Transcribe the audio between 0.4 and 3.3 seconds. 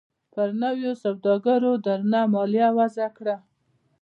نویو سوداګرو درنه مالیه وضعه